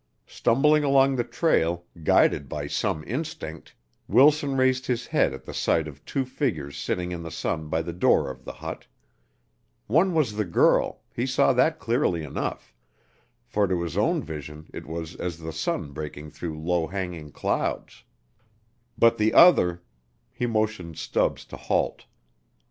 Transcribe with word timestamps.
Stumbling 0.25 0.83
along 0.83 1.15
the 1.15 1.23
trail, 1.23 1.85
guided 2.01 2.49
by 2.49 2.65
some 2.65 3.03
instinct, 3.05 3.75
Wilson 4.07 4.57
raised 4.57 4.87
his 4.87 5.05
head 5.05 5.31
at 5.31 5.45
the 5.45 5.53
sight 5.53 5.87
of 5.87 6.03
two 6.05 6.25
figures 6.25 6.75
sitting 6.75 7.11
in 7.11 7.21
the 7.21 7.29
sun 7.29 7.67
by 7.67 7.83
the 7.83 7.93
door 7.93 8.31
of 8.31 8.43
the 8.43 8.53
hut; 8.53 8.87
one 9.85 10.15
was 10.15 10.33
the 10.37 10.43
girl, 10.43 11.01
he 11.15 11.27
saw 11.27 11.53
that 11.53 11.77
clearly 11.77 12.23
enough, 12.23 12.73
for 13.45 13.67
to 13.67 13.83
his 13.83 13.95
own 13.95 14.23
vision 14.23 14.65
it 14.73 14.87
was 14.87 15.15
as 15.17 15.37
the 15.37 15.53
sun 15.53 15.91
breaking 15.91 16.31
through 16.31 16.59
low 16.59 16.87
hanging 16.87 17.31
clouds; 17.31 18.03
but 18.97 19.19
the 19.19 19.35
other 19.35 19.83
he 20.31 20.47
motioned 20.47 20.97
Stubbs 20.97 21.45
to 21.45 21.55
halt. 21.57 22.05